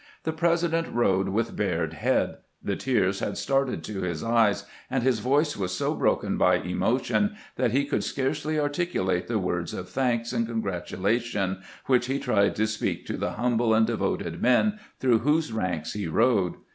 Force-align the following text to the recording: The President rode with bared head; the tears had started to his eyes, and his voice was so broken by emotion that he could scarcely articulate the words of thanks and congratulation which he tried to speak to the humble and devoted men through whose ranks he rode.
The 0.23 0.33
President 0.33 0.87
rode 0.91 1.29
with 1.29 1.55
bared 1.55 1.93
head; 1.93 2.37
the 2.59 2.75
tears 2.75 3.19
had 3.19 3.37
started 3.37 3.83
to 3.83 4.01
his 4.01 4.23
eyes, 4.23 4.65
and 4.89 5.03
his 5.03 5.19
voice 5.19 5.55
was 5.55 5.77
so 5.77 5.93
broken 5.93 6.39
by 6.39 6.55
emotion 6.55 7.35
that 7.55 7.69
he 7.69 7.85
could 7.85 8.03
scarcely 8.03 8.59
articulate 8.59 9.27
the 9.27 9.37
words 9.37 9.75
of 9.75 9.89
thanks 9.89 10.33
and 10.33 10.47
congratulation 10.47 11.61
which 11.85 12.07
he 12.07 12.17
tried 12.17 12.55
to 12.55 12.65
speak 12.65 13.05
to 13.05 13.13
the 13.15 13.33
humble 13.33 13.75
and 13.75 13.85
devoted 13.85 14.41
men 14.41 14.79
through 14.99 15.19
whose 15.19 15.53
ranks 15.53 15.93
he 15.93 16.07
rode. 16.07 16.55